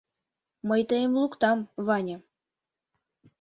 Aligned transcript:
Мый 0.67 0.81
тыйым 0.89 1.13
луктам, 1.21 1.59
Ваня. 1.85 2.17